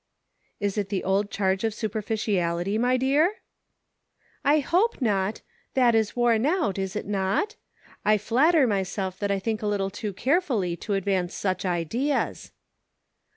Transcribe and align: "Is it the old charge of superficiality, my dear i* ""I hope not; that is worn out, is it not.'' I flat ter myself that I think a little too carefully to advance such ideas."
"Is 0.59 0.79
it 0.79 0.89
the 0.89 1.03
old 1.03 1.29
charge 1.29 1.63
of 1.63 1.75
superficiality, 1.75 2.79
my 2.79 2.97
dear 2.97 3.35
i* 4.43 4.53
""I 4.55 4.59
hope 4.61 4.99
not; 4.99 5.41
that 5.75 5.93
is 5.93 6.15
worn 6.15 6.43
out, 6.43 6.79
is 6.79 6.95
it 6.95 7.05
not.'' 7.05 7.55
I 8.03 8.17
flat 8.17 8.53
ter 8.55 8.65
myself 8.65 9.19
that 9.19 9.29
I 9.29 9.37
think 9.37 9.61
a 9.61 9.67
little 9.67 9.91
too 9.91 10.11
carefully 10.11 10.75
to 10.77 10.95
advance 10.95 11.35
such 11.35 11.65
ideas." 11.65 12.51